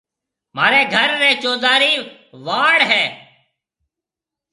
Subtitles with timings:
[0.55, 1.93] مهاريَ گهر ريَ چوڌارِي
[2.45, 3.03] واݪو هيَ۔